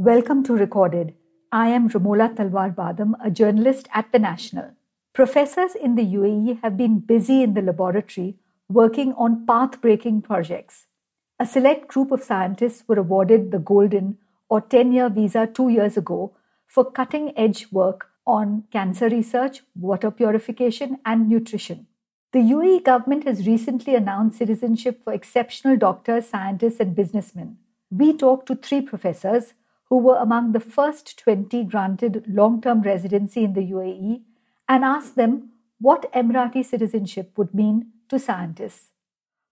Welcome 0.00 0.44
to 0.44 0.52
Recorded. 0.52 1.14
I 1.50 1.70
am 1.70 1.88
Ramola 1.88 2.32
Talwar 2.32 2.72
Badam, 2.72 3.14
a 3.20 3.32
journalist 3.32 3.88
at 3.92 4.12
The 4.12 4.20
National. 4.20 4.70
Professors 5.12 5.74
in 5.74 5.96
the 5.96 6.04
UAE 6.04 6.60
have 6.62 6.76
been 6.76 7.00
busy 7.00 7.42
in 7.42 7.54
the 7.54 7.62
laboratory 7.62 8.36
working 8.68 9.12
on 9.14 9.44
path 9.44 9.80
breaking 9.80 10.22
projects. 10.22 10.86
A 11.40 11.46
select 11.46 11.88
group 11.88 12.12
of 12.12 12.22
scientists 12.22 12.84
were 12.86 13.00
awarded 13.00 13.50
the 13.50 13.58
Golden 13.58 14.18
or 14.48 14.60
10 14.60 14.92
year 14.92 15.08
visa 15.08 15.48
two 15.52 15.68
years 15.68 15.96
ago 15.96 16.36
for 16.68 16.88
cutting 16.88 17.36
edge 17.36 17.66
work 17.72 18.06
on 18.24 18.62
cancer 18.70 19.08
research, 19.08 19.62
water 19.74 20.12
purification, 20.12 20.98
and 21.04 21.28
nutrition. 21.28 21.88
The 22.32 22.38
UAE 22.38 22.84
government 22.84 23.24
has 23.24 23.48
recently 23.48 23.96
announced 23.96 24.38
citizenship 24.38 25.02
for 25.02 25.12
exceptional 25.12 25.76
doctors, 25.76 26.28
scientists, 26.28 26.78
and 26.78 26.94
businessmen. 26.94 27.58
We 27.90 28.16
talked 28.16 28.46
to 28.46 28.54
three 28.54 28.80
professors 28.80 29.54
who 29.88 29.98
were 29.98 30.16
among 30.16 30.52
the 30.52 30.60
first 30.60 31.18
20 31.18 31.64
granted 31.64 32.24
long 32.26 32.60
term 32.60 32.82
residency 32.82 33.44
in 33.44 33.54
the 33.54 33.70
UAE 33.72 34.22
and 34.68 34.84
asked 34.84 35.16
them 35.16 35.50
what 35.80 36.12
Emirati 36.12 36.64
citizenship 36.64 37.32
would 37.36 37.54
mean 37.54 37.86
to 38.08 38.18
scientists. 38.18 38.90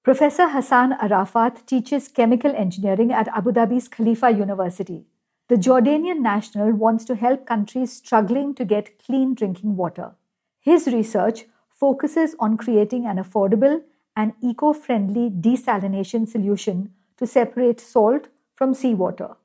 Professor 0.03 0.49
Hassan 0.51 0.93
Arafat 0.93 1.67
teaches 1.67 2.09
chemical 2.09 2.55
engineering 2.55 3.13
at 3.13 3.29
Abu 3.29 3.53
Dhabi's 3.53 3.89
Khalifa 3.89 4.31
University. 4.31 5.05
The 5.49 5.57
Jordanian 5.57 6.21
national 6.21 6.73
wants 6.73 7.05
to 7.07 7.15
help 7.15 7.47
countries 7.47 7.93
struggling 7.93 8.55
to 8.55 8.65
get 8.65 8.99
clean 9.05 9.35
drinking 9.35 9.77
water. 9.77 10.13
His 10.61 10.87
research 10.87 11.47
focuses 11.71 12.35
on 12.39 12.57
creating 12.57 13.07
an 13.07 13.17
affordable 13.17 13.83
and 14.17 14.33
eco 14.43 14.73
friendly 14.73 15.31
desalination 15.31 16.27
solution 16.27 16.93
to 17.19 17.27
separate 17.27 17.81
salt 17.81 18.29
from 18.55 18.75
seawater. 18.75 19.37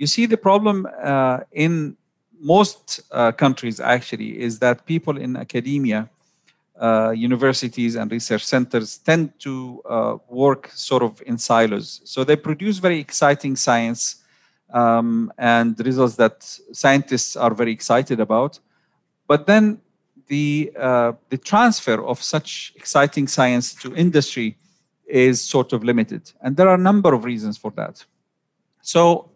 You 0.00 0.06
see, 0.06 0.24
the 0.24 0.38
problem 0.38 0.88
uh, 1.02 1.40
in 1.52 1.94
most 2.40 3.02
uh, 3.12 3.32
countries 3.32 3.80
actually 3.80 4.40
is 4.40 4.58
that 4.60 4.86
people 4.86 5.18
in 5.18 5.36
academia, 5.36 6.08
uh, 6.80 7.10
universities, 7.10 7.96
and 7.96 8.10
research 8.10 8.42
centers 8.42 8.96
tend 8.96 9.38
to 9.40 9.82
uh, 9.84 10.16
work 10.30 10.70
sort 10.72 11.02
of 11.02 11.22
in 11.26 11.36
silos. 11.36 12.00
So 12.04 12.24
they 12.24 12.36
produce 12.36 12.78
very 12.78 12.98
exciting 12.98 13.56
science 13.56 14.24
um, 14.72 15.30
and 15.36 15.78
results 15.84 16.16
that 16.16 16.44
scientists 16.72 17.36
are 17.36 17.52
very 17.52 17.72
excited 17.72 18.20
about. 18.20 18.58
But 19.26 19.46
then 19.46 19.82
the, 20.28 20.72
uh, 20.78 21.12
the 21.28 21.36
transfer 21.36 22.02
of 22.02 22.22
such 22.22 22.72
exciting 22.74 23.28
science 23.28 23.74
to 23.82 23.94
industry 23.94 24.56
is 25.06 25.42
sort 25.42 25.74
of 25.74 25.84
limited. 25.84 26.32
And 26.40 26.56
there 26.56 26.70
are 26.70 26.76
a 26.76 26.84
number 26.90 27.12
of 27.12 27.26
reasons 27.26 27.58
for 27.58 27.70
that. 27.72 28.02
So 28.80 29.29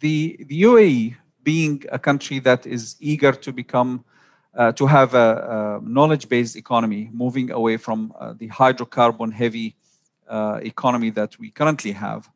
the, 0.00 0.36
the 0.48 0.62
UAE, 0.62 1.16
being 1.42 1.84
a 1.92 1.98
country 1.98 2.38
that 2.40 2.66
is 2.66 2.96
eager 3.00 3.32
to 3.32 3.52
become, 3.52 4.04
uh, 4.54 4.72
to 4.72 4.86
have 4.86 5.14
a, 5.14 5.80
a 5.80 5.88
knowledge-based 5.88 6.56
economy, 6.56 7.08
moving 7.12 7.50
away 7.52 7.76
from 7.76 8.12
uh, 8.18 8.34
the 8.36 8.48
hydrocarbon-heavy 8.48 9.76
uh, 10.28 10.58
economy 10.62 11.10
that 11.10 11.38
we 11.38 11.50
currently 11.50 11.92
have, 11.92 12.28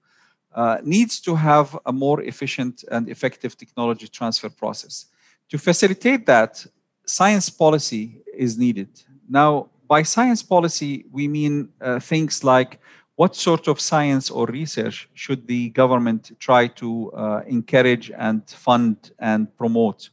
uh, 0.55 0.78
needs 0.83 1.20
to 1.20 1.34
have 1.34 1.77
a 1.86 1.92
more 1.92 2.22
efficient 2.22 2.84
and 2.91 3.08
effective 3.08 3.56
technology 3.56 4.08
transfer 4.08 4.48
process. 4.48 5.06
To 5.48 5.58
facilitate 5.58 6.27
that, 6.27 6.64
science 7.05 7.50
policy 7.50 8.22
is 8.36 8.56
needed. 8.56 8.88
Now, 9.28 9.70
by 9.88 10.05
science 10.05 10.42
policy, 10.42 11.05
we 11.11 11.27
mean 11.27 11.70
uh, 11.81 11.98
things 11.98 12.44
like 12.44 12.81
what 13.20 13.36
sort 13.36 13.68
of 13.68 13.78
science 13.78 14.30
or 14.30 14.46
research 14.46 15.06
should 15.12 15.46
the 15.46 15.68
government 15.80 16.22
try 16.38 16.66
to 16.66 17.12
uh, 17.12 17.42
encourage 17.46 18.10
and 18.16 18.48
fund 18.48 18.96
and 19.18 19.54
promote? 19.58 20.08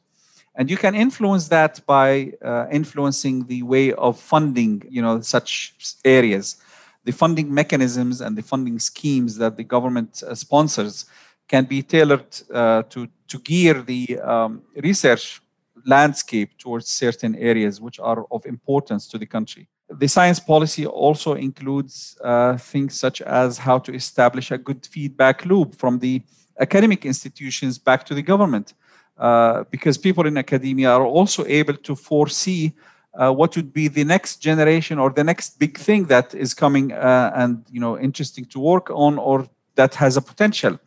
And 0.56 0.70
you 0.70 0.76
can 0.76 0.94
influence 0.94 1.48
that 1.48 1.80
by 1.86 2.34
uh, 2.44 2.66
influencing 2.70 3.46
the 3.46 3.64
way 3.64 3.94
of 3.94 4.20
funding, 4.20 4.84
you 4.90 5.02
know, 5.02 5.22
such 5.22 5.74
areas. 6.04 6.58
The 7.06 7.14
funding 7.14 7.54
mechanisms 7.54 8.20
and 8.20 8.38
the 8.38 8.44
funding 8.44 8.78
schemes 8.78 9.38
that 9.38 9.56
the 9.56 9.64
government 9.64 10.22
uh, 10.22 10.36
sponsors 10.36 11.06
can 11.48 11.64
be 11.64 11.82
tailored 11.82 12.32
uh, 12.54 12.84
to, 12.90 13.08
to 13.30 13.40
gear 13.40 13.84
the 13.84 14.20
um, 14.20 14.64
research 14.84 15.42
landscape 15.86 16.58
towards 16.58 16.90
certain 16.90 17.36
areas 17.38 17.80
which 17.80 18.02
are 18.02 18.26
of 18.32 18.46
importance 18.46 19.08
to 19.08 19.18
the 19.18 19.26
country 19.26 19.70
the 19.90 20.08
science 20.08 20.40
policy 20.40 20.86
also 20.86 21.34
includes 21.36 22.18
uh, 22.24 22.58
things 22.58 23.00
such 23.00 23.22
as 23.22 23.58
how 23.58 23.80
to 23.80 23.94
establish 23.94 24.52
a 24.52 24.58
good 24.58 24.86
feedback 24.86 25.46
loop 25.46 25.76
from 25.76 26.00
the 26.00 26.22
academic 26.60 27.06
institutions 27.06 27.78
back 27.78 28.06
to 28.06 28.14
the 28.14 28.22
government. 28.22 28.74
Uh, 29.18 29.64
because 29.72 29.98
people 29.98 30.28
in 30.28 30.38
academia 30.38 30.92
are 30.92 31.06
also 31.06 31.44
able 31.46 31.74
to 31.74 31.96
foresee 31.96 32.72
uh, 33.16 33.32
what 33.32 33.56
would 33.56 33.74
be 33.74 33.88
the 33.88 34.04
next 34.04 34.38
generation 34.38 35.00
or 35.00 35.10
the 35.10 35.24
next 35.24 35.58
big 35.58 35.76
thing 35.76 36.06
that 36.06 36.36
is 36.36 36.54
coming 36.54 36.92
uh, 36.92 37.32
and 37.36 37.66
you 37.72 37.80
know 37.80 37.98
interesting 37.98 38.46
to 38.46 38.60
work 38.60 38.92
on 38.92 39.18
or 39.18 39.48
that 39.74 39.96
has 39.96 40.18
a 40.18 40.22
potential 40.22 40.80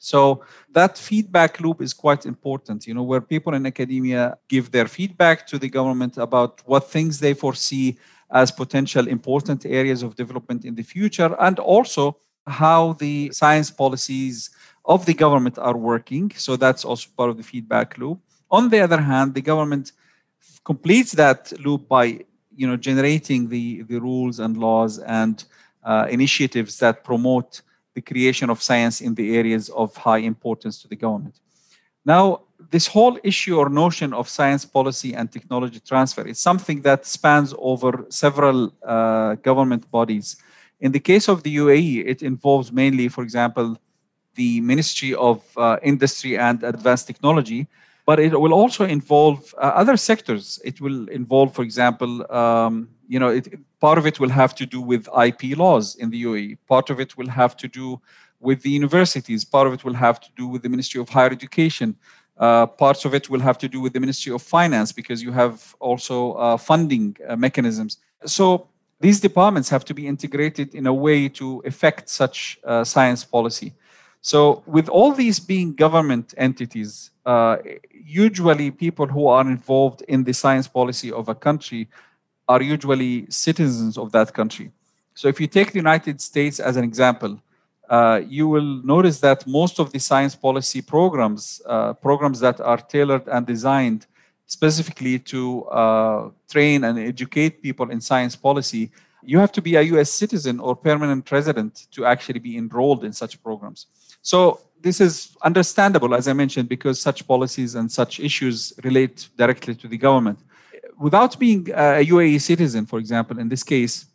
so 0.00 0.42
that 0.72 0.98
feedback 0.98 1.60
loop 1.60 1.80
is 1.80 1.92
quite 1.92 2.26
important 2.26 2.88
you 2.88 2.94
know 2.94 3.04
where 3.04 3.20
people 3.20 3.54
in 3.54 3.64
academia 3.64 4.36
give 4.48 4.72
their 4.72 4.88
feedback 4.88 5.46
to 5.46 5.56
the 5.56 5.68
government 5.68 6.16
about 6.16 6.60
what 6.66 6.90
things 6.90 7.20
they 7.20 7.34
foresee 7.34 7.96
as 8.32 8.50
potential 8.50 9.08
important 9.08 9.66
areas 9.66 10.02
of 10.02 10.14
development 10.14 10.64
in 10.64 10.74
the 10.74 10.82
future, 10.82 11.34
and 11.40 11.58
also 11.58 12.16
how 12.46 12.94
the 12.94 13.30
science 13.32 13.70
policies 13.70 14.50
of 14.84 15.04
the 15.06 15.14
government 15.14 15.58
are 15.58 15.76
working. 15.76 16.32
So 16.36 16.56
that's 16.56 16.84
also 16.84 17.08
part 17.16 17.30
of 17.30 17.36
the 17.36 17.42
feedback 17.42 17.98
loop. 17.98 18.20
On 18.50 18.68
the 18.68 18.80
other 18.80 19.00
hand, 19.00 19.34
the 19.34 19.42
government 19.42 19.92
completes 20.64 21.12
that 21.12 21.52
loop 21.60 21.88
by 21.88 22.24
you 22.54 22.66
know 22.66 22.76
generating 22.76 23.48
the, 23.48 23.82
the 23.82 23.98
rules 23.98 24.40
and 24.40 24.56
laws 24.56 24.98
and 24.98 25.44
uh, 25.84 26.06
initiatives 26.10 26.78
that 26.78 27.04
promote 27.04 27.62
the 27.94 28.00
creation 28.00 28.50
of 28.50 28.62
science 28.62 29.00
in 29.00 29.14
the 29.14 29.36
areas 29.36 29.68
of 29.70 29.96
high 29.96 30.18
importance 30.18 30.80
to 30.82 30.88
the 30.88 30.96
government. 30.96 31.40
Now, 32.04 32.42
this 32.70 32.86
whole 32.86 33.18
issue 33.24 33.56
or 33.56 33.68
notion 33.68 34.12
of 34.12 34.28
science 34.28 34.64
policy 34.64 35.14
and 35.14 35.32
technology 35.32 35.80
transfer 35.80 36.26
is 36.26 36.38
something 36.38 36.82
that 36.82 37.06
spans 37.06 37.54
over 37.58 38.04
several 38.10 38.72
uh, 38.82 39.34
government 39.36 39.90
bodies. 39.90 40.36
In 40.80 40.92
the 40.92 41.00
case 41.00 41.28
of 41.28 41.42
the 41.42 41.56
UAE, 41.56 42.06
it 42.06 42.22
involves 42.22 42.72
mainly, 42.72 43.08
for 43.08 43.22
example, 43.22 43.78
the 44.34 44.60
Ministry 44.60 45.14
of 45.14 45.42
uh, 45.56 45.76
Industry 45.82 46.38
and 46.38 46.62
Advanced 46.62 47.06
Technology, 47.06 47.66
but 48.06 48.18
it 48.18 48.38
will 48.38 48.54
also 48.54 48.84
involve 48.84 49.54
uh, 49.58 49.72
other 49.82 49.96
sectors. 49.96 50.60
It 50.64 50.80
will 50.80 51.08
involve, 51.08 51.54
for 51.54 51.62
example, 51.62 52.30
um, 52.32 52.88
you 53.08 53.18
know, 53.18 53.28
it, 53.28 53.58
part 53.80 53.98
of 53.98 54.06
it 54.06 54.20
will 54.20 54.30
have 54.30 54.54
to 54.54 54.66
do 54.66 54.80
with 54.80 55.08
IP 55.26 55.56
laws 55.56 55.96
in 55.96 56.10
the 56.10 56.24
UAE. 56.24 56.58
Part 56.68 56.90
of 56.90 57.00
it 57.00 57.16
will 57.16 57.28
have 57.28 57.56
to 57.58 57.68
do 57.68 58.00
with 58.40 58.62
the 58.62 58.70
universities. 58.70 59.44
Part 59.44 59.66
of 59.66 59.74
it 59.74 59.84
will 59.84 59.94
have 59.94 60.20
to 60.20 60.28
do 60.36 60.46
with 60.46 60.62
the 60.62 60.68
Ministry 60.68 61.00
of 61.00 61.08
Higher 61.08 61.30
Education. 61.30 61.96
Uh, 62.40 62.66
parts 62.66 63.04
of 63.04 63.14
it 63.14 63.28
will 63.28 63.40
have 63.40 63.58
to 63.58 63.68
do 63.68 63.80
with 63.80 63.92
the 63.92 64.00
Ministry 64.00 64.32
of 64.32 64.42
Finance 64.42 64.92
because 64.92 65.22
you 65.22 65.30
have 65.30 65.76
also 65.78 66.32
uh, 66.32 66.56
funding 66.56 67.14
uh, 67.28 67.36
mechanisms. 67.36 67.98
So 68.24 68.66
these 68.98 69.20
departments 69.20 69.68
have 69.68 69.84
to 69.86 69.94
be 69.94 70.06
integrated 70.06 70.74
in 70.74 70.86
a 70.86 70.94
way 70.94 71.28
to 71.28 71.62
affect 71.66 72.08
such 72.08 72.58
uh, 72.64 72.82
science 72.84 73.24
policy. 73.24 73.74
So, 74.22 74.62
with 74.66 74.88
all 74.90 75.12
these 75.12 75.40
being 75.40 75.74
government 75.74 76.34
entities, 76.36 77.10
uh, 77.24 77.56
usually 77.92 78.70
people 78.70 79.06
who 79.06 79.28
are 79.28 79.40
involved 79.40 80.02
in 80.08 80.24
the 80.24 80.34
science 80.34 80.68
policy 80.68 81.10
of 81.10 81.30
a 81.30 81.34
country 81.34 81.88
are 82.46 82.60
usually 82.60 83.24
citizens 83.30 83.96
of 83.96 84.12
that 84.12 84.34
country. 84.34 84.72
So, 85.14 85.28
if 85.28 85.40
you 85.40 85.46
take 85.46 85.72
the 85.72 85.78
United 85.78 86.20
States 86.20 86.60
as 86.60 86.76
an 86.76 86.84
example, 86.84 87.40
uh, 87.90 88.22
you 88.28 88.46
will 88.46 88.80
notice 88.84 89.18
that 89.18 89.44
most 89.46 89.80
of 89.80 89.90
the 89.92 89.98
science 89.98 90.36
policy 90.36 90.80
programs, 90.80 91.60
uh, 91.66 91.92
programs 91.94 92.38
that 92.38 92.60
are 92.60 92.78
tailored 92.78 93.26
and 93.26 93.44
designed 93.44 94.06
specifically 94.46 95.18
to 95.18 95.64
uh, 95.64 96.30
train 96.48 96.84
and 96.84 96.98
educate 96.98 97.60
people 97.60 97.90
in 97.90 98.00
science 98.00 98.36
policy, 98.36 98.92
you 99.22 99.38
have 99.38 99.50
to 99.52 99.60
be 99.60 99.74
a 99.74 99.82
US 99.82 100.10
citizen 100.10 100.60
or 100.60 100.76
permanent 100.76 101.30
resident 101.32 101.88
to 101.90 102.06
actually 102.06 102.38
be 102.38 102.56
enrolled 102.56 103.04
in 103.04 103.12
such 103.12 103.42
programs. 103.42 103.86
So 104.22 104.60
this 104.80 105.00
is 105.00 105.36
understandable, 105.42 106.14
as 106.14 106.28
I 106.28 106.32
mentioned, 106.32 106.68
because 106.68 107.00
such 107.00 107.26
policies 107.26 107.74
and 107.74 107.90
such 107.90 108.20
issues 108.20 108.72
relate 108.84 109.28
directly 109.36 109.74
to 109.74 109.88
the 109.88 109.98
government. 109.98 110.38
Without 110.98 111.38
being 111.38 111.68
a 111.70 112.04
UAE 112.04 112.40
citizen, 112.40 112.86
for 112.86 112.98
example, 113.00 113.38
in 113.38 113.48
this 113.48 113.62
case, 113.62 114.06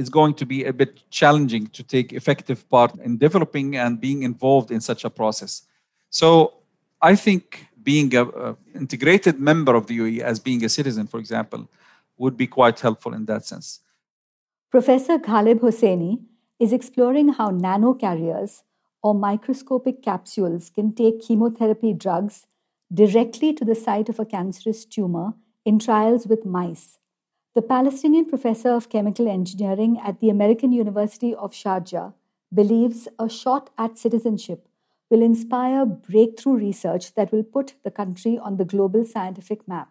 it's 0.00 0.08
going 0.08 0.34
to 0.34 0.46
be 0.46 0.64
a 0.64 0.72
bit 0.72 1.00
challenging 1.10 1.66
to 1.68 1.82
take 1.82 2.12
effective 2.12 2.68
part 2.68 2.94
in 2.96 3.18
developing 3.18 3.76
and 3.76 4.00
being 4.00 4.22
involved 4.22 4.70
in 4.70 4.80
such 4.80 5.04
a 5.04 5.10
process. 5.10 5.62
So 6.10 6.54
I 7.00 7.16
think 7.16 7.66
being 7.82 8.14
an 8.14 8.56
integrated 8.74 9.38
member 9.40 9.74
of 9.74 9.86
the 9.86 9.98
UAE 9.98 10.20
as 10.20 10.40
being 10.40 10.64
a 10.64 10.68
citizen, 10.68 11.06
for 11.06 11.18
example, 11.18 11.68
would 12.18 12.36
be 12.36 12.46
quite 12.46 12.80
helpful 12.80 13.14
in 13.14 13.26
that 13.26 13.44
sense. 13.44 13.80
Professor 14.70 15.18
Ghaleb 15.18 15.60
Husseini 15.60 16.20
is 16.58 16.72
exploring 16.72 17.28
how 17.28 17.50
nanocarriers 17.50 18.62
or 19.02 19.14
microscopic 19.14 20.02
capsules 20.02 20.70
can 20.70 20.92
take 20.92 21.22
chemotherapy 21.22 21.92
drugs 21.92 22.46
directly 22.92 23.52
to 23.52 23.64
the 23.64 23.74
site 23.74 24.08
of 24.08 24.18
a 24.18 24.24
cancerous 24.24 24.84
tumor 24.84 25.34
in 25.64 25.78
trials 25.78 26.26
with 26.26 26.44
mice. 26.44 26.98
The 27.56 27.62
Palestinian 27.62 28.26
professor 28.26 28.68
of 28.68 28.90
chemical 28.90 29.26
engineering 29.26 29.98
at 30.04 30.20
the 30.20 30.28
American 30.28 30.72
University 30.72 31.34
of 31.34 31.52
Sharjah 31.52 32.12
believes 32.52 33.08
a 33.18 33.30
shot 33.30 33.70
at 33.78 33.96
citizenship 33.96 34.68
will 35.08 35.22
inspire 35.22 35.86
breakthrough 35.86 36.58
research 36.58 37.14
that 37.14 37.32
will 37.32 37.42
put 37.42 37.72
the 37.82 37.90
country 37.90 38.36
on 38.36 38.58
the 38.58 38.66
global 38.66 39.06
scientific 39.06 39.66
map. 39.66 39.88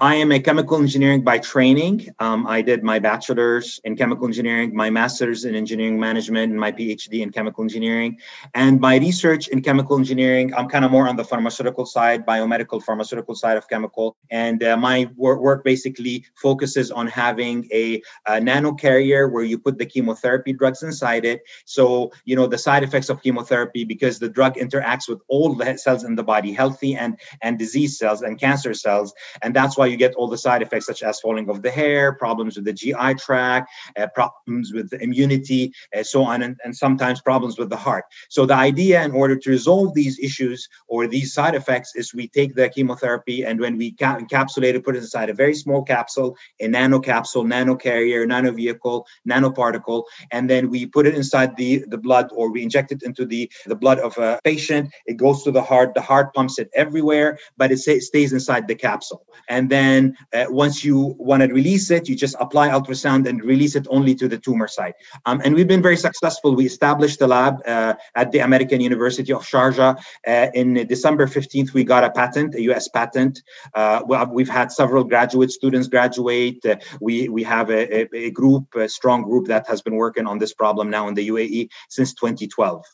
I 0.00 0.14
am 0.14 0.30
a 0.30 0.38
chemical 0.38 0.78
engineering 0.78 1.22
by 1.22 1.38
training. 1.38 2.08
Um, 2.20 2.46
I 2.46 2.62
did 2.62 2.84
my 2.84 3.00
bachelor's 3.00 3.80
in 3.82 3.96
chemical 3.96 4.26
engineering, 4.26 4.72
my 4.72 4.90
master's 4.90 5.44
in 5.44 5.56
engineering 5.56 5.98
management, 5.98 6.52
and 6.52 6.60
my 6.60 6.70
PhD 6.70 7.20
in 7.20 7.32
chemical 7.32 7.64
engineering. 7.64 8.18
And 8.54 8.80
my 8.80 8.98
research 8.98 9.48
in 9.48 9.60
chemical 9.60 9.98
engineering, 9.98 10.54
I'm 10.54 10.68
kind 10.68 10.84
of 10.84 10.92
more 10.92 11.08
on 11.08 11.16
the 11.16 11.24
pharmaceutical 11.24 11.84
side, 11.84 12.24
biomedical 12.24 12.80
pharmaceutical 12.80 13.34
side 13.34 13.56
of 13.56 13.68
chemical. 13.68 14.16
And 14.30 14.62
uh, 14.62 14.76
my 14.76 15.10
work, 15.16 15.40
work, 15.40 15.64
basically 15.64 16.24
focuses 16.36 16.92
on 16.92 17.08
having 17.08 17.68
a, 17.72 18.00
a 18.26 18.40
nano 18.40 18.74
carrier 18.74 19.28
where 19.28 19.42
you 19.42 19.58
put 19.58 19.78
the 19.78 19.86
chemotherapy 19.86 20.52
drugs 20.52 20.84
inside 20.84 21.24
it. 21.24 21.42
So, 21.64 22.12
you 22.24 22.36
know, 22.36 22.46
the 22.46 22.58
side 22.58 22.84
effects 22.84 23.08
of 23.08 23.20
chemotherapy, 23.20 23.82
because 23.82 24.20
the 24.20 24.28
drug 24.28 24.54
interacts 24.54 25.08
with 25.08 25.20
all 25.26 25.56
the 25.56 25.76
cells 25.76 26.04
in 26.04 26.14
the 26.14 26.22
body, 26.22 26.52
healthy 26.52 26.94
and, 26.94 27.18
and 27.42 27.58
disease 27.58 27.98
cells 27.98 28.22
and 28.22 28.38
cancer 28.38 28.74
cells. 28.74 29.12
And 29.42 29.56
that's 29.56 29.76
why 29.76 29.87
you 29.88 29.96
get 29.96 30.14
all 30.14 30.28
the 30.28 30.38
side 30.38 30.62
effects 30.62 30.86
such 30.86 31.02
as 31.02 31.20
falling 31.20 31.48
of 31.48 31.62
the 31.62 31.70
hair, 31.70 32.12
problems 32.12 32.56
with 32.56 32.64
the 32.64 32.72
GI 32.72 33.14
tract, 33.18 33.70
uh, 33.98 34.06
problems 34.14 34.72
with 34.72 34.90
the 34.90 35.02
immunity, 35.02 35.72
uh, 35.96 36.02
so 36.02 36.22
on, 36.22 36.42
and, 36.42 36.56
and 36.64 36.76
sometimes 36.76 37.20
problems 37.20 37.58
with 37.58 37.70
the 37.70 37.76
heart. 37.76 38.04
So 38.28 38.46
the 38.46 38.54
idea, 38.54 39.02
in 39.04 39.12
order 39.12 39.36
to 39.36 39.50
resolve 39.50 39.94
these 39.94 40.18
issues 40.18 40.68
or 40.88 41.06
these 41.06 41.32
side 41.32 41.54
effects, 41.54 41.92
is 41.94 42.14
we 42.14 42.28
take 42.28 42.54
the 42.54 42.68
chemotherapy 42.68 43.44
and 43.44 43.60
when 43.60 43.76
we 43.76 43.92
ca- 43.92 44.18
encapsulate 44.18 44.74
it, 44.74 44.84
put 44.84 44.96
it 44.96 44.98
inside 44.98 45.30
a 45.30 45.34
very 45.34 45.54
small 45.54 45.82
capsule, 45.82 46.36
a 46.60 46.68
nano 46.68 47.00
capsule, 47.00 47.44
nano 47.44 47.74
carrier, 47.74 48.26
nano 48.26 48.52
vehicle, 48.52 49.06
nanoparticle, 49.28 50.04
and 50.30 50.48
then 50.48 50.70
we 50.70 50.86
put 50.86 51.06
it 51.06 51.14
inside 51.14 51.56
the, 51.56 51.84
the 51.88 51.98
blood 51.98 52.28
or 52.32 52.50
we 52.50 52.62
inject 52.62 52.92
it 52.92 53.02
into 53.02 53.24
the, 53.24 53.50
the 53.66 53.76
blood 53.76 53.98
of 53.98 54.16
a 54.18 54.38
patient. 54.44 54.90
It 55.06 55.16
goes 55.16 55.42
to 55.44 55.50
the 55.50 55.62
heart. 55.62 55.94
The 55.94 56.02
heart 56.02 56.34
pumps 56.34 56.58
it 56.58 56.68
everywhere, 56.74 57.38
but 57.56 57.70
it 57.72 57.78
stays 57.78 58.32
inside 58.32 58.68
the 58.68 58.74
capsule. 58.74 59.24
And 59.48 59.70
then 59.70 59.77
then 59.78 60.16
uh, 60.34 60.46
once 60.64 60.76
you 60.86 60.98
want 61.28 61.40
to 61.42 61.48
release 61.60 61.86
it, 61.96 62.02
you 62.08 62.14
just 62.26 62.36
apply 62.44 62.66
ultrasound 62.76 63.22
and 63.28 63.36
release 63.54 63.74
it 63.80 63.86
only 63.96 64.14
to 64.20 64.26
the 64.32 64.38
tumor 64.46 64.68
site. 64.78 64.96
Um, 65.26 65.36
and 65.44 65.50
we've 65.54 65.70
been 65.74 65.86
very 65.90 66.00
successful. 66.08 66.48
We 66.54 66.66
established 66.74 67.18
the 67.22 67.28
lab 67.36 67.54
uh, 67.66 67.94
at 68.20 68.28
the 68.32 68.40
American 68.48 68.80
University 68.90 69.32
of 69.38 69.42
Sharjah. 69.50 69.92
Uh, 70.26 70.46
in 70.60 70.68
December 70.94 71.26
15th, 71.26 71.70
we 71.78 71.82
got 71.94 72.02
a 72.04 72.10
patent, 72.20 72.50
a 72.54 72.62
US 72.70 72.86
patent. 72.88 73.34
Uh, 73.74 73.98
we've 74.36 74.54
had 74.60 74.68
several 74.80 75.04
graduate 75.12 75.50
students 75.50 75.88
graduate. 75.96 76.60
Uh, 76.64 76.76
we, 77.00 77.28
we 77.28 77.42
have 77.42 77.70
a, 77.70 77.82
a, 78.00 78.00
a 78.28 78.30
group, 78.30 78.64
a 78.74 78.88
strong 78.88 79.22
group 79.22 79.46
that 79.46 79.64
has 79.66 79.80
been 79.86 79.96
working 80.04 80.26
on 80.26 80.36
this 80.38 80.52
problem 80.62 80.86
now 80.90 81.04
in 81.08 81.14
the 81.14 81.28
UAE 81.32 81.68
since 81.88 82.10
2012. 82.14 82.84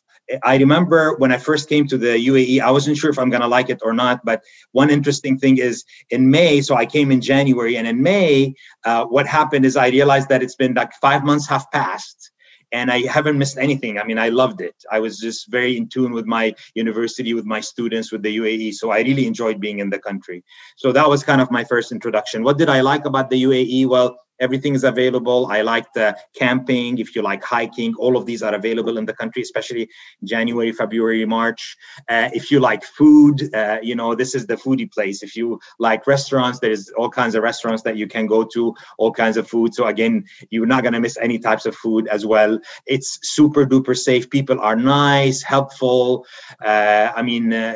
I 0.43 0.56
remember 0.56 1.17
when 1.17 1.32
I 1.32 1.37
first 1.37 1.69
came 1.69 1.87
to 1.88 1.99
the 1.99 2.17
UAE, 2.29 2.61
I 2.61 2.71
wasn't 2.71 2.97
sure 2.97 3.11
if 3.11 3.19
I'm 3.19 3.31
going 3.31 3.43
to 3.43 3.49
like 3.49 3.69
it 3.69 3.81
or 3.82 3.93
not. 3.93 4.25
But 4.25 4.43
one 4.73 4.91
interesting 4.91 5.38
thing 5.38 5.59
is 5.59 5.85
in 6.11 6.31
May, 6.31 6.61
so 6.61 6.75
I 6.75 6.87
came 6.87 7.11
in 7.11 7.21
January, 7.21 7.76
and 7.76 7.87
in 7.87 8.03
May, 8.03 8.55
uh, 8.85 9.05
what 9.05 9.26
happened 9.26 9.67
is 9.67 9.76
I 9.76 9.88
realized 9.88 10.29
that 10.31 10.43
it's 10.43 10.56
been 10.56 10.75
like 10.75 10.93
five 10.94 11.25
months 11.25 11.49
have 11.49 11.71
passed 11.73 12.31
and 12.75 12.91
I 12.91 13.06
haven't 13.06 13.38
missed 13.38 13.56
anything. 13.56 13.99
I 13.99 14.05
mean, 14.05 14.19
I 14.19 14.31
loved 14.31 14.61
it. 14.61 14.75
I 14.91 14.99
was 14.99 15.19
just 15.19 15.49
very 15.49 15.76
in 15.76 15.88
tune 15.88 16.12
with 16.12 16.27
my 16.27 16.55
university, 16.75 17.32
with 17.32 17.44
my 17.47 17.61
students, 17.61 18.11
with 18.11 18.23
the 18.23 18.37
UAE. 18.37 18.75
So 18.75 18.91
I 18.91 18.99
really 18.99 19.29
enjoyed 19.29 19.61
being 19.61 19.79
in 19.79 19.91
the 19.91 19.99
country. 20.00 20.43
So 20.77 20.91
that 20.91 21.09
was 21.09 21.23
kind 21.23 21.41
of 21.41 21.53
my 21.53 21.62
first 21.62 21.93
introduction. 21.93 22.43
What 22.43 22.59
did 22.59 22.69
I 22.69 22.81
like 22.81 23.05
about 23.05 23.31
the 23.31 23.41
UAE? 23.44 23.87
Well, 23.87 24.19
everything 24.41 24.75
is 24.75 24.85
available. 24.85 25.47
I 25.47 25.63
like 25.63 25.93
the 25.93 26.17
camping 26.35 26.99
if 26.99 27.15
you 27.15 27.23
like 27.23 27.43
hiking 27.43 27.95
all 27.99 28.17
of 28.17 28.27
these 28.27 28.43
are 28.43 28.55
available 28.55 28.99
in 28.99 29.07
the 29.07 29.13
country 29.13 29.43
especially 29.43 29.89
january 30.25 30.73
february 30.73 31.25
march. 31.25 31.77
Uh, 32.09 32.29
if 32.33 32.51
you 32.51 32.61
like 32.61 32.85
food 32.85 33.55
uh, 33.55 33.79
you 33.83 33.95
know 33.95 34.15
this 34.15 34.35
is 34.35 34.47
the 34.47 34.57
foodie 34.57 34.91
place. 34.91 35.23
If 35.23 35.37
you 35.37 35.61
like 35.79 36.07
restaurants 36.07 36.59
there's 36.59 36.91
all 36.91 37.11
kinds 37.11 37.35
of 37.35 37.43
restaurants 37.43 37.83
that 37.83 37.97
you 37.97 38.07
can 38.07 38.27
go 38.27 38.45
to 38.55 38.75
all 38.99 39.13
kinds 39.13 39.37
of 39.37 39.49
food. 39.49 39.75
So 39.75 39.87
again 39.87 40.25
you're 40.51 40.67
not 40.67 40.83
going 40.83 40.95
to 40.95 41.01
miss 41.01 41.17
any 41.19 41.39
types 41.39 41.67
of 41.67 41.75
food 41.75 42.09
as 42.09 42.27
well. 42.27 42.59
It's 42.87 43.19
super 43.23 43.65
duper 43.67 43.97
safe. 43.97 44.29
People 44.31 44.61
are 44.61 44.77
nice 44.77 45.43
helpful. 45.43 46.27
Uh, 46.65 47.13
i 47.15 47.23
mean 47.23 47.53
uh, 47.53 47.75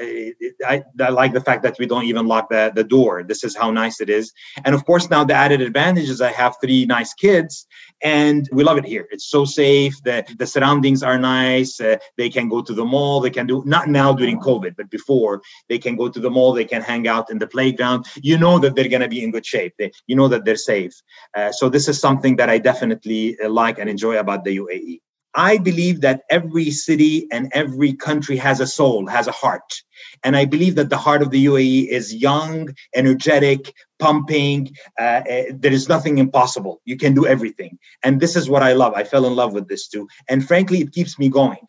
I, 0.67 0.83
I 1.01 1.09
like 1.11 1.33
the 1.33 1.41
fact 1.41 1.63
that 1.63 1.77
we 1.79 1.87
don't 1.87 2.05
even 2.05 2.27
lock 2.27 2.49
the, 2.51 2.73
the 2.75 2.85
door. 2.85 3.23
This 3.23 3.45
is 3.45 3.57
how 3.57 3.71
nice 3.71 4.01
it 4.01 4.11
is. 4.11 4.33
And 4.65 4.75
of 4.75 4.85
course 4.85 5.11
now 5.11 5.25
the 5.25 5.35
added 5.35 5.61
advantage 5.61 6.09
is 6.09 6.21
i 6.21 6.33
have 6.33 6.48
have 6.49 6.57
three 6.63 6.83
nice 6.87 7.13
kids 7.15 7.67
and 8.03 8.49
we 8.53 8.63
love 8.65 8.79
it 8.79 8.85
here. 8.85 9.07
It's 9.11 9.29
so 9.37 9.45
safe 9.45 9.95
the, 10.09 10.17
the 10.39 10.47
surroundings 10.47 11.03
are 11.03 11.19
nice 11.19 11.81
uh, 11.81 11.97
they 12.17 12.31
can 12.37 12.49
go 12.49 12.63
to 12.63 12.75
the 12.81 12.85
mall 12.85 13.21
they 13.21 13.35
can 13.39 13.47
do 13.47 13.63
not 13.75 13.89
now 13.89 14.13
during 14.13 14.39
covid 14.41 14.75
but 14.77 14.89
before 14.91 15.35
they 15.69 15.79
can 15.79 15.95
go 15.97 16.09
to 16.09 16.21
the 16.21 16.31
mall 16.37 16.53
they 16.53 16.65
can 16.65 16.83
hang 16.83 17.05
out 17.09 17.31
in 17.31 17.39
the 17.39 17.47
playground. 17.57 18.07
You 18.31 18.37
know 18.39 18.59
that 18.63 18.75
they're 18.75 18.95
going 18.95 19.07
to 19.09 19.15
be 19.17 19.23
in 19.25 19.31
good 19.31 19.47
shape. 19.55 19.75
They, 19.79 19.93
you 20.07 20.17
know 20.17 20.29
that 20.29 20.45
they're 20.45 20.57
safe. 20.57 20.95
Uh, 21.37 21.53
so 21.53 21.69
this 21.69 21.89
is 21.89 22.01
something 22.01 22.37
that 22.37 22.49
i 22.49 22.59
definitely 22.59 23.37
uh, 23.45 23.49
like 23.49 23.79
and 23.79 23.89
enjoy 23.91 24.19
about 24.19 24.45
the 24.45 24.57
uae 24.59 25.01
I 25.39 25.57
believe 25.57 26.01
that 26.01 26.23
every 26.31 26.73
city 26.73 27.29
and 27.31 27.49
every 27.55 27.93
country 27.93 28.37
has 28.39 28.59
a 28.59 28.67
soul, 28.67 29.07
has 29.07 29.29
a 29.29 29.33
heart. 29.33 29.85
And 30.25 30.37
I 30.37 30.45
believe 30.45 30.75
that 30.75 30.91
the 30.91 30.97
heart 30.97 31.23
of 31.23 31.31
the 31.31 31.47
UAE 31.47 31.87
is 31.87 32.13
young, 32.13 32.71
energetic, 32.93 33.73
pumping. 34.01 34.75
Uh, 35.01 35.23
uh, 35.31 35.43
there 35.55 35.73
is 35.73 35.89
nothing 35.89 36.19
impossible. 36.19 36.83
You 36.87 36.97
can 36.97 37.15
do 37.15 37.25
everything. 37.25 37.79
And 38.03 38.21
this 38.21 38.35
is 38.35 38.51
what 38.51 38.65
I 38.65 38.73
love. 38.73 38.95
I 38.95 39.05
fell 39.05 39.27
in 39.27 39.37
love 39.37 39.53
with 39.53 39.69
this 39.69 39.87
too. 39.87 40.09
And 40.29 40.45
frankly, 40.45 40.81
it 40.81 40.91
keeps 40.91 41.21
me 41.21 41.29
going. 41.29 41.65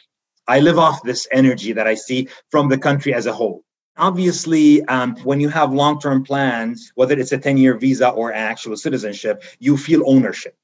I 0.48 0.62
live 0.62 0.80
off 0.80 1.04
this 1.04 1.28
energy 1.32 1.72
that 1.74 1.86
I 1.86 1.94
see 1.94 2.28
from 2.50 2.70
the 2.70 2.78
country 2.80 3.14
as 3.14 3.28
a 3.28 3.34
whole. 3.34 3.64
Obviously, 3.98 4.84
um, 4.86 5.16
when 5.18 5.40
you 5.40 5.50
have 5.50 5.72
long 5.74 6.00
term 6.00 6.24
plans, 6.24 6.92
whether 6.96 7.20
it's 7.20 7.34
a 7.34 7.38
10 7.38 7.58
year 7.58 7.78
visa 7.78 8.10
or 8.10 8.34
actual 8.34 8.78
citizenship, 8.78 9.44
you 9.60 9.78
feel 9.78 10.02
ownership 10.08 10.56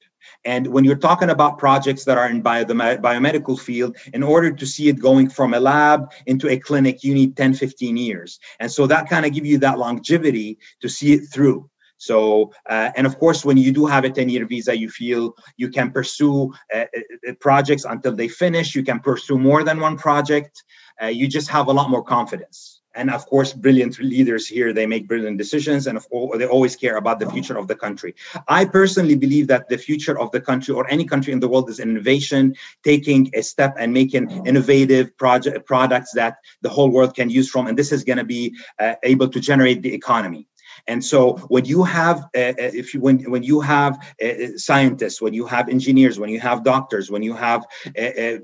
and 0.43 0.67
when 0.67 0.83
you're 0.83 0.95
talking 0.95 1.29
about 1.29 1.57
projects 1.57 2.05
that 2.05 2.17
are 2.17 2.29
in 2.29 2.41
bio, 2.41 2.63
the 2.63 2.73
biomedical 2.73 3.59
field, 3.59 3.97
in 4.13 4.23
order 4.23 4.51
to 4.51 4.65
see 4.65 4.89
it 4.89 4.99
going 4.99 5.29
from 5.29 5.53
a 5.53 5.59
lab 5.59 6.11
into 6.25 6.49
a 6.49 6.57
clinic, 6.57 7.03
you 7.03 7.13
need 7.13 7.35
10, 7.35 7.55
15 7.55 7.97
years. 7.97 8.39
And 8.59 8.71
so 8.71 8.87
that 8.87 9.09
kind 9.09 9.25
of 9.25 9.33
give 9.33 9.45
you 9.45 9.57
that 9.59 9.79
longevity 9.79 10.57
to 10.81 10.89
see 10.89 11.13
it 11.13 11.25
through. 11.33 11.69
So, 11.97 12.51
uh, 12.69 12.91
and 12.95 13.07
of 13.07 13.17
course, 13.17 13.45
when 13.45 13.57
you 13.57 13.71
do 13.71 13.85
have 13.85 14.03
a 14.03 14.09
10 14.09 14.29
year 14.29 14.45
visa, 14.45 14.77
you 14.77 14.89
feel 14.89 15.35
you 15.57 15.69
can 15.69 15.91
pursue 15.91 16.53
uh, 16.73 16.85
uh, 17.27 17.33
projects 17.39 17.85
until 17.85 18.13
they 18.15 18.27
finish. 18.27 18.75
You 18.75 18.83
can 18.83 18.99
pursue 18.99 19.39
more 19.39 19.63
than 19.63 19.79
one 19.79 19.97
project. 19.97 20.63
Uh, 21.01 21.07
you 21.07 21.27
just 21.27 21.49
have 21.49 21.67
a 21.67 21.71
lot 21.71 21.89
more 21.89 22.03
confidence 22.03 22.74
and 22.95 23.09
of 23.09 23.25
course 23.25 23.53
brilliant 23.53 23.99
leaders 23.99 24.47
here 24.47 24.73
they 24.73 24.85
make 24.85 25.07
brilliant 25.07 25.37
decisions 25.37 25.87
and 25.87 25.97
course, 26.09 26.37
they 26.37 26.45
always 26.45 26.75
care 26.75 26.97
about 26.97 27.19
the 27.19 27.29
future 27.29 27.57
of 27.57 27.67
the 27.67 27.75
country. 27.75 28.15
I 28.47 28.65
personally 28.65 29.15
believe 29.15 29.47
that 29.47 29.69
the 29.69 29.77
future 29.77 30.17
of 30.19 30.31
the 30.31 30.41
country 30.41 30.73
or 30.73 30.89
any 30.89 31.05
country 31.05 31.33
in 31.33 31.39
the 31.39 31.47
world 31.47 31.69
is 31.69 31.79
innovation 31.79 32.55
taking 32.83 33.29
a 33.33 33.41
step 33.41 33.75
and 33.79 33.93
making 33.93 34.29
innovative 34.45 35.15
project 35.17 35.65
products 35.65 36.11
that 36.13 36.37
the 36.61 36.69
whole 36.69 36.89
world 36.89 37.15
can 37.15 37.29
use 37.29 37.49
from. 37.49 37.67
And 37.67 37.77
this 37.77 37.91
is 37.91 38.03
going 38.03 38.17
to 38.17 38.23
be 38.23 38.55
uh, 38.79 38.95
able 39.03 39.29
to 39.29 39.39
generate 39.39 39.81
the 39.81 39.93
economy 39.93 40.47
and 40.87 41.03
so 41.03 41.37
when 41.47 41.65
you 41.65 41.83
have, 41.83 42.19
uh, 42.35 42.53
if 42.57 42.93
you 42.93 42.99
when 43.01 43.19
when 43.31 43.43
you 43.43 43.59
have 43.59 43.97
uh, 44.23 44.57
scientists, 44.57 45.21
when 45.21 45.33
you 45.33 45.45
have 45.45 45.69
engineers, 45.69 46.19
when 46.19 46.29
you 46.29 46.39
have 46.39 46.63
doctors, 46.63 47.09
when 47.09 47.23
you 47.23 47.33
have 47.33 47.65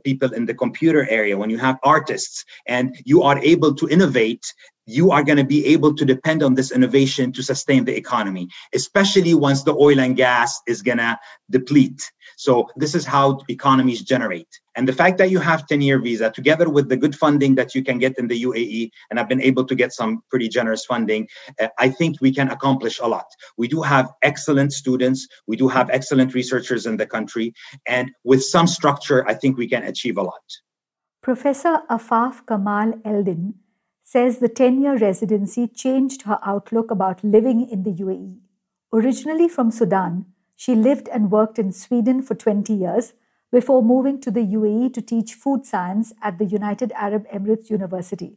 people 0.03 0.33
in 0.33 0.45
the 0.45 0.53
computer 0.53 1.07
area, 1.09 1.37
when 1.37 1.49
you 1.49 1.57
have 1.57 1.77
artists, 1.83 2.45
and 2.65 2.95
you 3.05 3.21
are 3.21 3.37
able 3.39 3.73
to 3.75 3.87
innovate, 3.89 4.53
you 4.91 5.11
are 5.11 5.23
going 5.23 5.37
to 5.37 5.43
be 5.43 5.65
able 5.67 5.95
to 5.95 6.05
depend 6.05 6.43
on 6.43 6.55
this 6.55 6.71
innovation 6.71 7.31
to 7.33 7.41
sustain 7.41 7.85
the 7.85 7.95
economy, 7.95 8.49
especially 8.73 9.33
once 9.33 9.63
the 9.63 9.75
oil 9.75 9.99
and 9.99 10.15
gas 10.15 10.59
is 10.67 10.81
going 10.81 10.97
to 10.97 11.17
deplete. 11.49 12.11
So 12.37 12.67
this 12.75 12.95
is 12.95 13.05
how 13.05 13.39
economies 13.49 14.01
generate. 14.01 14.47
And 14.75 14.87
the 14.87 14.93
fact 14.93 15.17
that 15.17 15.29
you 15.29 15.39
have 15.39 15.67
10 15.67 15.81
year 15.81 15.99
visa 15.99 16.31
together 16.31 16.69
with 16.69 16.89
the 16.89 16.97
good 16.97 17.15
funding 17.15 17.55
that 17.55 17.75
you 17.75 17.83
can 17.83 17.99
get 17.99 18.17
in 18.17 18.27
the 18.27 18.43
UAE, 18.43 18.89
and 19.09 19.19
I've 19.19 19.29
been 19.29 19.41
able 19.41 19.65
to 19.65 19.75
get 19.75 19.93
some 19.93 20.23
pretty 20.29 20.49
generous 20.49 20.85
funding, 20.85 21.27
uh, 21.59 21.67
I 21.77 21.89
think 21.89 22.17
we 22.21 22.33
can 22.33 22.49
accomplish 22.49 22.99
a 22.99 23.07
lot. 23.07 23.25
We 23.57 23.67
do 23.67 23.81
have 23.81 24.11
excellent 24.23 24.73
students. 24.73 25.27
We 25.47 25.57
do 25.57 25.67
have 25.67 25.89
excellent 25.89 26.33
researchers 26.33 26.85
in 26.85 26.97
the 26.97 27.05
country. 27.05 27.53
And 27.87 28.11
with 28.23 28.43
some 28.43 28.67
structure, 28.67 29.27
I 29.27 29.33
think 29.33 29.57
we 29.57 29.67
can 29.67 29.83
achieve 29.83 30.17
a 30.17 30.23
lot. 30.23 30.47
Professor 31.21 31.81
Afaf 31.89 32.47
Kamal 32.47 32.93
Eldin 33.05 33.53
says 34.11 34.39
the 34.39 34.49
10 34.49 34.81
year 34.81 34.97
residency 34.97 35.67
changed 35.67 36.23
her 36.23 36.37
outlook 36.45 36.91
about 36.91 37.23
living 37.23 37.59
in 37.69 37.83
the 37.83 37.91
UAE. 38.03 38.39
Originally 38.91 39.47
from 39.47 39.71
Sudan, 39.71 40.25
she 40.57 40.75
lived 40.75 41.07
and 41.07 41.31
worked 41.31 41.57
in 41.57 41.71
Sweden 41.71 42.21
for 42.21 42.35
20 42.35 42.73
years 42.73 43.13
before 43.53 43.81
moving 43.81 44.19
to 44.19 44.29
the 44.29 44.43
UAE 44.55 44.93
to 44.95 45.01
teach 45.01 45.33
food 45.33 45.65
science 45.65 46.11
at 46.21 46.39
the 46.39 46.49
United 46.55 46.91
Arab 46.91 47.25
Emirates 47.33 47.69
University. 47.69 48.35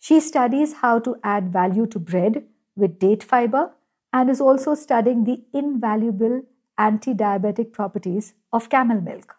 She 0.00 0.18
studies 0.18 0.74
how 0.82 0.98
to 0.98 1.14
add 1.22 1.52
value 1.52 1.86
to 1.94 2.00
bread 2.00 2.42
with 2.74 2.98
date 2.98 3.22
fiber 3.22 3.70
and 4.12 4.28
is 4.28 4.40
also 4.40 4.74
studying 4.74 5.22
the 5.22 5.44
invaluable 5.52 6.42
anti 6.76 7.14
diabetic 7.14 7.72
properties 7.72 8.34
of 8.52 8.68
camel 8.68 9.00
milk. 9.00 9.36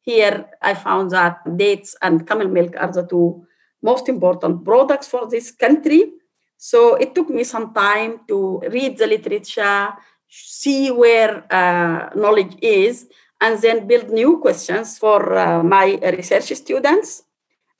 Here, 0.00 0.46
I 0.62 0.72
found 0.72 1.10
that 1.10 1.58
dates 1.58 1.94
and 2.00 2.26
camel 2.26 2.48
milk 2.48 2.74
are 2.78 2.90
the 2.90 3.06
two 3.06 3.46
most 3.82 4.08
important 4.08 4.64
products 4.64 5.08
for 5.08 5.28
this 5.28 5.50
country. 5.50 6.12
So 6.56 6.96
it 6.96 7.14
took 7.14 7.30
me 7.30 7.44
some 7.44 7.72
time 7.72 8.20
to 8.28 8.60
read 8.70 8.98
the 8.98 9.06
literature, 9.06 9.88
see 10.28 10.90
where 10.90 11.44
uh, 11.50 12.10
knowledge 12.14 12.56
is, 12.60 13.08
and 13.40 13.60
then 13.62 13.86
build 13.86 14.10
new 14.10 14.38
questions 14.38 14.98
for 14.98 15.36
uh, 15.36 15.62
my 15.62 15.98
research 16.02 16.52
students. 16.52 17.22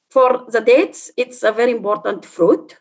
For 0.09 0.47
the 0.49 0.61
dates, 0.61 1.12
it's 1.16 1.42
a 1.42 1.52
very 1.52 1.71
important 1.71 2.25
fruit. 2.25 2.78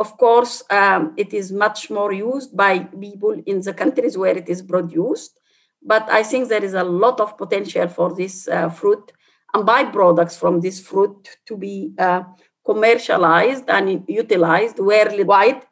Of 0.00 0.16
course, 0.16 0.64
um, 0.70 1.12
it 1.16 1.32
is 1.32 1.52
much 1.52 1.90
more 1.90 2.12
used 2.12 2.56
by 2.56 2.80
people 2.80 3.40
in 3.46 3.60
the 3.60 3.74
countries 3.74 4.18
where 4.18 4.36
it 4.36 4.48
is 4.48 4.62
produced. 4.62 5.38
But 5.84 6.08
I 6.10 6.22
think 6.22 6.48
there 6.48 6.64
is 6.64 6.74
a 6.74 6.82
lot 6.82 7.20
of 7.20 7.36
potential 7.36 7.88
for 7.88 8.14
this 8.14 8.48
uh, 8.48 8.68
fruit 8.70 9.12
and 9.54 9.66
byproducts 9.66 10.38
from 10.38 10.60
this 10.60 10.80
fruit 10.80 11.36
to 11.46 11.56
be 11.56 11.92
uh, 11.98 12.22
commercialized 12.64 13.68
and 13.68 14.04
utilized 14.08 14.78
worldwide. 14.78 15.62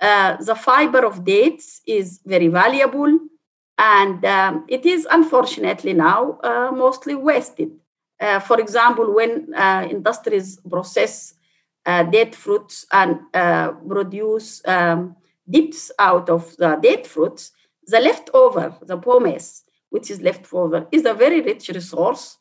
Uh, 0.00 0.36
the 0.42 0.54
fiber 0.54 1.04
of 1.04 1.24
dates 1.24 1.82
is 1.86 2.20
very 2.24 2.48
valuable 2.48 3.18
and 3.78 4.24
um, 4.24 4.64
it 4.68 4.84
is 4.84 5.06
unfortunately 5.10 5.92
now 5.92 6.38
uh, 6.42 6.70
mostly 6.72 7.14
wasted. 7.14 7.70
Uh, 8.20 8.38
for 8.38 8.60
example, 8.60 9.14
when 9.14 9.52
uh, 9.54 9.86
industries 9.90 10.58
process 10.68 11.34
uh, 11.86 12.02
date 12.02 12.34
fruits 12.34 12.86
and 12.92 13.20
uh, 13.32 13.72
produce 13.88 14.60
um, 14.66 15.16
dips 15.48 15.90
out 15.98 16.28
of 16.28 16.54
the 16.58 16.76
date 16.76 17.06
fruits, 17.06 17.52
the 17.86 17.98
leftover, 17.98 18.76
the 18.82 18.98
pomace, 18.98 19.62
which 19.88 20.10
is 20.10 20.20
leftover, 20.20 20.86
is 20.92 21.06
a 21.06 21.14
very 21.14 21.40
rich 21.40 21.70
resource, 21.70 22.36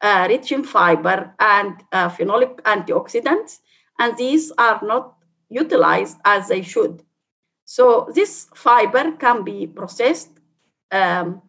uh, 0.00 0.26
rich 0.28 0.52
in 0.52 0.64
fiber 0.64 1.34
and 1.38 1.82
phenolic 1.92 2.60
antioxidants, 2.62 3.58
and 3.98 4.16
these 4.16 4.50
are 4.58 4.80
not 4.82 5.14
utilized 5.48 6.16
as 6.24 6.48
they 6.48 6.62
should. 6.62 7.02
So 7.64 8.10
this 8.14 8.48
fiber 8.54 9.12
can 9.12 9.44
be 9.44 9.66
processed 9.66 10.30
um, 10.90 11.42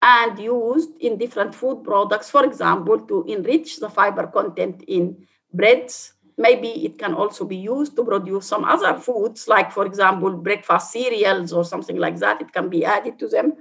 and 0.00 0.38
used 0.38 0.90
in 1.00 1.18
different 1.18 1.54
food 1.54 1.84
products, 1.84 2.30
for 2.30 2.44
example, 2.44 3.00
to 3.00 3.24
enrich 3.24 3.78
the 3.78 3.90
fiber 3.90 4.26
content 4.26 4.84
in 4.88 5.26
breads. 5.52 6.14
Maybe 6.38 6.84
it 6.84 6.98
can 6.98 7.14
also 7.14 7.44
be 7.44 7.56
used 7.56 7.96
to 7.96 8.04
produce 8.04 8.46
some 8.46 8.64
other 8.64 8.98
foods, 8.98 9.48
like, 9.48 9.72
for 9.72 9.84
example, 9.84 10.30
breakfast 10.36 10.92
cereals 10.92 11.52
or 11.52 11.64
something 11.64 11.96
like 11.96 12.18
that. 12.18 12.40
It 12.40 12.52
can 12.52 12.68
be 12.68 12.84
added 12.84 13.18
to 13.18 13.28
them. 13.28 13.54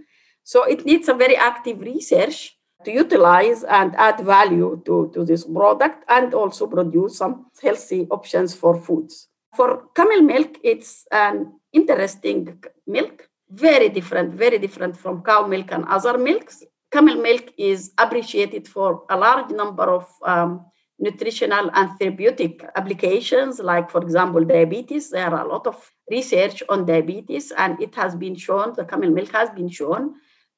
So 0.43 0.63
it 0.63 0.85
needs 0.85 1.09
a 1.09 1.13
very 1.13 1.35
active 1.35 1.79
research 1.79 2.54
to 2.85 2.91
utilize 2.91 3.63
and 3.63 3.95
add 3.95 4.19
value 4.21 4.81
to, 4.85 5.11
to 5.13 5.25
this 5.25 5.43
product 5.43 6.03
and 6.07 6.33
also 6.33 6.67
produce 6.67 7.17
some 7.17 7.47
healthy 7.61 8.07
options 8.09 8.55
for 8.55 8.79
foods. 8.79 9.27
For 9.55 9.87
camel 9.95 10.21
milk, 10.21 10.57
it's 10.63 11.05
an 11.11 11.53
interesting 11.73 12.63
milk 12.87 13.29
very 13.49 13.89
different, 13.89 14.33
very 14.33 14.57
different 14.57 14.97
from 14.97 15.23
cow 15.23 15.45
milk 15.47 15.71
and 15.71 15.85
other 15.85 16.17
milks. 16.17 16.63
Camel 16.91 17.15
milk 17.15 17.53
is 17.57 17.91
appreciated 17.97 18.67
for 18.67 19.03
a 19.09 19.17
large 19.17 19.51
number 19.51 19.83
of 19.83 20.07
um, 20.23 20.65
nutritional 20.99 21.69
and 21.73 21.91
therapeutic 21.99 22.65
applications, 22.75 23.59
like, 23.59 23.89
for 23.89 24.01
example, 24.01 24.43
diabetes. 24.43 25.09
There 25.09 25.29
are 25.29 25.45
a 25.45 25.47
lot 25.47 25.67
of 25.67 25.91
research 26.09 26.63
on 26.69 26.85
diabetes, 26.85 27.51
and 27.51 27.79
it 27.81 27.93
has 27.95 28.15
been 28.15 28.35
shown, 28.35 28.73
the 28.75 28.85
camel 28.85 29.09
milk 29.11 29.31
has 29.31 29.49
been 29.49 29.69
shown 29.69 30.15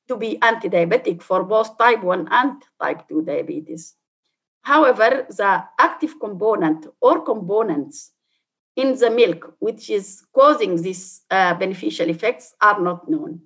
to 0.07 0.17
be 0.17 0.41
anti 0.41 0.69
diabetic 0.69 1.21
for 1.21 1.43
both 1.43 1.77
type 1.77 2.03
1 2.03 2.27
and 2.31 2.63
type 2.81 3.07
2 3.09 3.23
diabetes. 3.23 3.95
However, 4.61 5.25
the 5.29 5.63
active 5.79 6.19
component 6.19 6.87
or 7.01 7.23
components 7.23 8.11
in 8.75 8.97
the 8.97 9.09
milk, 9.09 9.55
which 9.59 9.89
is 9.89 10.23
causing 10.33 10.81
these 10.81 11.23
uh, 11.31 11.53
beneficial 11.55 12.09
effects, 12.09 12.53
are 12.61 12.79
not 12.79 13.09
known. 13.09 13.41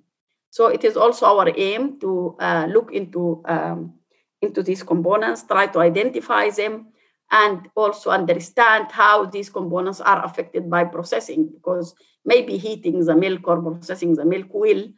So 0.50 0.66
it 0.66 0.84
is 0.84 0.96
also 0.96 1.26
our 1.26 1.50
aim 1.56 1.98
to 2.00 2.36
uh, 2.38 2.66
look 2.68 2.92
into, 2.92 3.42
um, 3.46 3.94
into 4.42 4.62
these 4.62 4.82
components, 4.82 5.44
try 5.44 5.66
to 5.68 5.78
identify 5.78 6.50
them, 6.50 6.88
and 7.30 7.70
also 7.74 8.10
understand 8.10 8.92
how 8.92 9.24
these 9.24 9.48
components 9.48 10.02
are 10.02 10.22
affected 10.24 10.68
by 10.68 10.84
processing, 10.84 11.48
because 11.48 11.94
maybe 12.26 12.58
heating 12.58 13.02
the 13.04 13.16
milk 13.16 13.48
or 13.48 13.62
processing 13.62 14.14
the 14.14 14.24
milk 14.24 14.48
will 14.52 14.88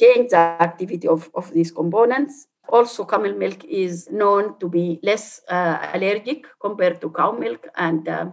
change 0.00 0.30
the 0.30 0.42
activity 0.68 1.06
of, 1.08 1.30
of 1.34 1.52
these 1.52 1.70
components. 1.70 2.46
Also, 2.68 3.04
camel 3.04 3.34
milk 3.34 3.64
is 3.64 4.08
known 4.10 4.58
to 4.60 4.68
be 4.68 5.00
less 5.02 5.40
uh, 5.48 5.76
allergic 5.94 6.46
compared 6.60 7.00
to 7.00 7.10
cow 7.10 7.32
milk, 7.32 7.66
and 7.76 8.08
uh, 8.08 8.26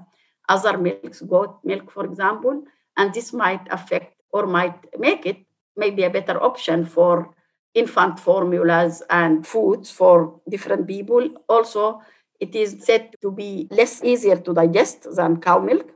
other 0.48 0.78
milks, 0.78 1.22
goat 1.22 1.60
milk, 1.64 1.92
for 1.92 2.06
example, 2.06 2.64
and 2.98 3.14
this 3.14 3.34
might 3.34 3.66
affect 3.72 4.14
or 4.32 4.46
might 4.46 4.78
make 4.98 5.26
it 5.26 5.38
maybe 5.76 6.04
a 6.04 6.10
better 6.10 6.42
option 6.42 6.86
for 6.86 7.34
infant 7.74 8.20
formulas 8.20 9.04
and 9.10 9.46
foods 9.46 9.92
for 9.92 10.40
different 10.50 10.88
people. 10.88 11.30
Also, 11.48 12.02
it 12.40 12.56
is 12.56 12.78
said 12.86 13.16
to 13.22 13.32
be 13.32 13.68
less 13.72 14.04
easier 14.04 14.38
to 14.38 14.54
digest 14.54 15.08
than 15.16 15.42
cow 15.42 15.60
milk. 15.60 15.92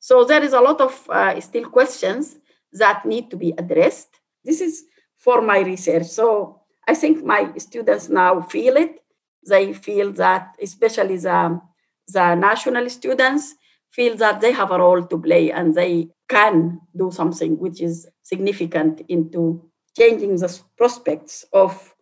So 0.00 0.24
there 0.24 0.42
is 0.42 0.52
a 0.52 0.60
lot 0.60 0.80
of 0.80 0.92
uh, 1.10 1.40
still 1.40 1.68
questions 1.68 2.36
that 2.72 3.04
need 3.04 3.30
to 3.30 3.36
be 3.36 3.52
addressed. 3.58 4.08
This 4.44 4.60
is 4.60 4.84
for 5.20 5.42
my 5.42 5.60
research. 5.60 6.06
So 6.06 6.60
I 6.88 6.94
think 6.94 7.24
my 7.24 7.52
students 7.58 8.08
now 8.08 8.40
feel 8.40 8.76
it. 8.76 9.00
They 9.46 9.72
feel 9.72 10.12
that, 10.14 10.56
especially 10.60 11.18
the, 11.18 11.60
the 12.08 12.34
national 12.34 12.88
students, 12.90 13.54
feel 13.92 14.16
that 14.16 14.40
they 14.40 14.52
have 14.52 14.70
a 14.70 14.78
role 14.78 15.04
to 15.04 15.18
play 15.18 15.50
and 15.52 15.74
they 15.74 16.08
can 16.28 16.80
do 16.96 17.10
something 17.10 17.58
which 17.58 17.80
is 17.80 18.08
significant 18.22 19.02
into 19.08 19.70
changing 19.96 20.36
the 20.36 20.60
prospects 20.76 21.44
of 21.52 21.94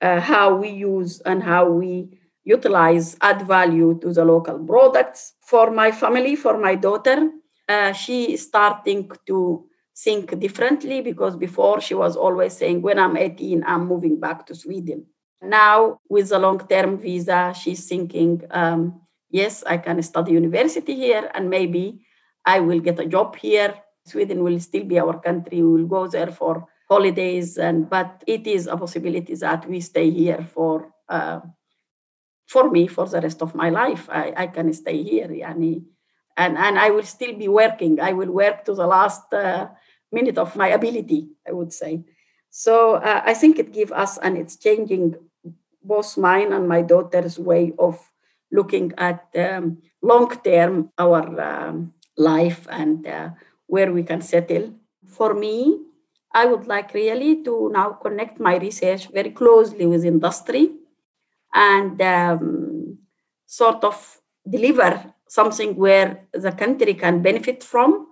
uh, 0.00 0.20
how 0.20 0.54
we 0.54 0.70
use 0.70 1.20
and 1.20 1.42
how 1.42 1.68
we 1.70 2.08
utilize 2.44 3.16
add 3.20 3.46
value 3.46 3.98
to 4.00 4.12
the 4.12 4.24
local 4.24 4.58
products 4.58 5.34
for 5.40 5.70
my 5.70 5.90
family 5.90 6.36
for 6.36 6.58
my 6.58 6.74
daughter 6.74 7.30
uh, 7.68 7.92
she 7.92 8.34
is 8.34 8.42
starting 8.42 9.10
to 9.26 9.64
think 9.96 10.38
differently 10.40 11.00
because 11.00 11.36
before 11.36 11.80
she 11.80 11.94
was 11.94 12.16
always 12.16 12.56
saying 12.56 12.82
when 12.82 12.98
i'm 12.98 13.16
18 13.16 13.62
i'm 13.64 13.86
moving 13.86 14.18
back 14.18 14.44
to 14.46 14.54
sweden 14.54 15.06
now 15.40 15.98
with 16.08 16.28
the 16.30 16.38
long 16.38 16.58
term 16.66 16.98
visa 16.98 17.54
she's 17.54 17.86
thinking 17.86 18.42
um, 18.50 19.00
yes, 19.34 19.64
I 19.66 19.78
can 19.78 20.00
study 20.02 20.32
university 20.32 20.94
here 20.94 21.28
and 21.34 21.50
maybe 21.50 22.06
I 22.46 22.60
will 22.60 22.78
get 22.78 23.00
a 23.00 23.06
job 23.06 23.34
here. 23.34 23.74
Sweden 24.06 24.44
will 24.44 24.60
still 24.60 24.84
be 24.84 25.00
our 25.00 25.18
country. 25.18 25.60
We 25.60 25.82
will 25.82 25.88
go 25.88 26.06
there 26.06 26.30
for 26.30 26.68
holidays, 26.88 27.58
and 27.58 27.90
but 27.90 28.22
it 28.26 28.46
is 28.46 28.66
a 28.68 28.76
possibility 28.76 29.34
that 29.34 29.66
we 29.68 29.80
stay 29.80 30.10
here 30.10 30.46
for 30.54 30.92
uh, 31.08 31.40
for 32.46 32.70
me 32.70 32.86
for 32.86 33.06
the 33.08 33.20
rest 33.20 33.42
of 33.42 33.54
my 33.54 33.70
life. 33.70 34.08
I, 34.10 34.32
I 34.36 34.46
can 34.46 34.72
stay 34.72 35.02
here, 35.02 35.28
yani, 35.28 35.84
and 36.36 36.58
and 36.58 36.78
I 36.78 36.90
will 36.90 37.08
still 37.08 37.34
be 37.34 37.48
working. 37.48 37.98
I 37.98 38.12
will 38.12 38.30
work 38.30 38.64
to 38.66 38.74
the 38.74 38.86
last 38.86 39.32
uh, 39.32 39.68
minute 40.14 40.38
of 40.38 40.56
my 40.56 40.68
ability. 40.68 41.28
I 41.46 41.52
would 41.52 41.72
say. 41.72 42.04
So 42.50 42.94
uh, 42.94 43.22
I 43.26 43.34
think 43.34 43.58
it 43.58 43.72
gives 43.72 43.92
us, 43.92 44.16
and 44.18 44.38
it's 44.38 44.56
changing 44.56 45.16
both 45.82 46.16
mine 46.16 46.52
and 46.52 46.68
my 46.68 46.82
daughter's 46.82 47.38
way 47.38 47.72
of 47.78 47.98
looking 48.50 48.92
at 48.96 49.26
um, 49.36 49.82
long 50.02 50.30
term 50.44 50.90
our 50.98 51.26
um, 51.40 51.92
life 52.16 52.66
and 52.70 53.06
uh, 53.06 53.30
where 53.66 53.92
we 53.92 54.02
can 54.02 54.22
settle. 54.22 54.72
For 55.06 55.34
me, 55.34 55.80
I 56.32 56.46
would 56.46 56.66
like 56.66 56.94
really 56.94 57.42
to 57.44 57.70
now 57.72 57.90
connect 57.90 58.40
my 58.40 58.56
research 58.56 59.08
very 59.08 59.30
closely 59.30 59.86
with 59.86 60.04
industry 60.04 60.70
and 61.54 62.00
um, 62.02 62.98
sort 63.46 63.84
of 63.84 64.20
deliver 64.48 65.14
something 65.28 65.76
where 65.76 66.26
the 66.32 66.52
country 66.52 66.94
can 66.94 67.22
benefit 67.22 67.62
from, 67.62 68.08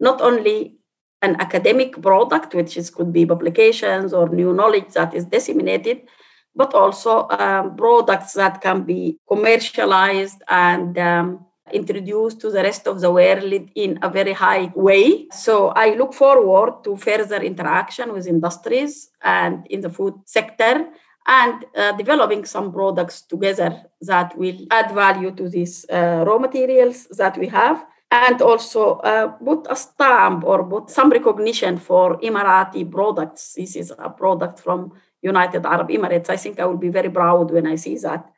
not 0.00 0.20
only 0.20 0.78
an 1.24 1.32
academic 1.46 1.90
product, 2.08 2.54
which 2.54 2.76
is, 2.76 2.90
could 2.96 3.12
be 3.18 3.24
publications 3.34 4.12
or 4.12 4.28
new 4.28 4.52
knowledge 4.52 4.90
that 4.98 5.14
is 5.18 5.24
disseminated, 5.36 5.98
but 6.54 6.70
also 6.74 7.12
um, 7.30 7.76
products 7.76 8.32
that 8.34 8.60
can 8.60 8.78
be 8.82 9.18
commercialized 9.32 10.40
and 10.48 10.98
um, 10.98 11.28
introduced 11.72 12.40
to 12.42 12.50
the 12.50 12.62
rest 12.62 12.86
of 12.86 13.00
the 13.00 13.10
world 13.10 13.52
in 13.74 13.98
a 14.02 14.10
very 14.10 14.34
high 14.34 14.70
way. 14.74 15.26
So 15.32 15.54
I 15.84 15.94
look 15.94 16.12
forward 16.12 16.84
to 16.84 16.96
further 16.96 17.40
interaction 17.42 18.12
with 18.12 18.26
industries 18.26 19.10
and 19.22 19.66
in 19.70 19.80
the 19.80 19.90
food 19.90 20.14
sector 20.26 20.74
and 21.26 21.64
uh, 21.74 21.92
developing 21.92 22.44
some 22.44 22.70
products 22.70 23.22
together 23.22 23.70
that 24.02 24.36
will 24.36 24.58
add 24.70 24.92
value 24.92 25.30
to 25.32 25.48
these 25.48 25.86
uh, 25.90 26.22
raw 26.26 26.38
materials 26.38 27.06
that 27.16 27.38
we 27.38 27.48
have 27.48 27.84
and 28.14 28.40
also 28.40 28.98
uh, 29.00 29.26
put 29.26 29.66
a 29.68 29.74
stamp 29.74 30.44
or 30.44 30.64
put 30.64 30.88
some 30.88 31.10
recognition 31.10 31.78
for 31.78 32.16
Emirati 32.20 32.88
products. 32.88 33.54
This 33.54 33.74
is 33.74 33.92
a 33.98 34.08
product 34.08 34.60
from 34.60 34.92
United 35.20 35.66
Arab 35.66 35.88
Emirates. 35.88 36.30
I 36.30 36.36
think 36.36 36.60
I 36.60 36.66
will 36.66 36.76
be 36.76 36.90
very 36.90 37.10
proud 37.10 37.50
when 37.50 37.66
I 37.66 37.74
see 37.74 37.96
that. 37.98 38.30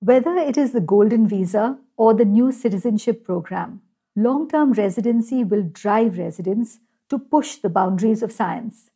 Whether 0.00 0.34
it 0.36 0.56
is 0.56 0.72
the 0.72 0.80
Golden 0.80 1.28
Visa 1.28 1.78
or 1.96 2.14
the 2.14 2.24
new 2.24 2.50
citizenship 2.50 3.24
program, 3.24 3.82
long 4.16 4.48
term 4.48 4.72
residency 4.72 5.44
will 5.44 5.62
drive 5.62 6.18
residents 6.18 6.80
to 7.08 7.18
push 7.18 7.56
the 7.56 7.68
boundaries 7.68 8.24
of 8.24 8.32
science. 8.32 8.90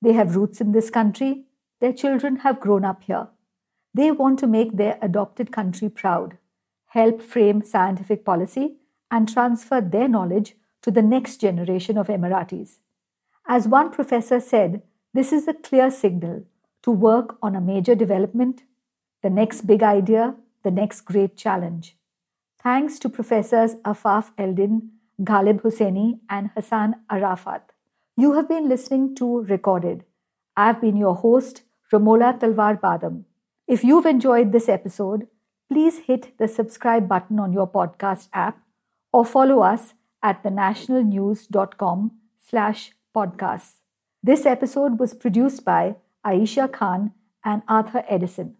They 0.00 0.12
have 0.12 0.36
roots 0.36 0.60
in 0.60 0.70
this 0.70 0.90
country, 0.90 1.46
their 1.80 1.92
children 1.92 2.36
have 2.36 2.60
grown 2.60 2.84
up 2.84 3.02
here. 3.02 3.26
They 3.94 4.12
want 4.12 4.38
to 4.38 4.46
make 4.46 4.76
their 4.76 4.96
adopted 5.02 5.50
country 5.50 5.88
proud, 5.88 6.38
help 6.90 7.20
frame 7.20 7.64
scientific 7.64 8.24
policy, 8.24 8.76
and 9.12 9.28
transfer 9.28 9.80
their 9.80 10.08
knowledge 10.08 10.56
to 10.82 10.90
the 10.90 11.02
next 11.02 11.36
generation 11.36 11.98
of 11.98 12.08
Emiratis. 12.08 12.78
As 13.46 13.68
one 13.68 13.90
professor 13.90 14.40
said, 14.40 14.82
this 15.14 15.32
is 15.32 15.46
a 15.46 15.54
clear 15.54 15.90
signal 15.90 16.44
to 16.82 16.90
work 16.90 17.36
on 17.42 17.54
a 17.54 17.60
major 17.60 17.94
development, 17.94 18.62
the 19.22 19.30
next 19.30 19.66
big 19.66 19.82
idea, 19.82 20.34
the 20.64 20.70
next 20.70 21.02
great 21.02 21.36
challenge. 21.36 21.96
Thanks 22.62 22.98
to 23.00 23.08
Professors 23.08 23.74
Afaf 23.84 24.30
Eldin, 24.38 24.88
Ghaleb 25.20 25.60
Husseini, 25.60 26.20
and 26.30 26.50
Hassan 26.56 26.94
Arafat. 27.10 27.70
You 28.16 28.32
have 28.32 28.48
been 28.48 28.68
listening 28.68 29.14
to 29.16 29.42
Recorded. 29.42 30.04
I've 30.56 30.80
been 30.80 30.96
your 30.96 31.14
host, 31.14 31.62
Ramola 31.92 32.38
Talwar 32.40 32.80
Badam. 32.80 33.24
If 33.66 33.84
you've 33.84 34.06
enjoyed 34.06 34.52
this 34.52 34.68
episode, 34.68 35.26
please 35.70 35.98
hit 35.98 36.38
the 36.38 36.48
subscribe 36.48 37.08
button 37.08 37.38
on 37.38 37.52
your 37.52 37.68
podcast 37.68 38.28
app 38.32 38.58
or 39.12 39.24
follow 39.24 39.60
us 39.60 39.94
at 40.22 40.42
thenationalnews.com 40.42 42.12
slash 42.38 42.92
podcasts. 43.14 43.74
This 44.22 44.46
episode 44.46 44.98
was 44.98 45.14
produced 45.14 45.64
by 45.64 45.96
Aisha 46.24 46.70
Khan 46.72 47.12
and 47.44 47.62
Arthur 47.68 48.04
Edison. 48.08 48.56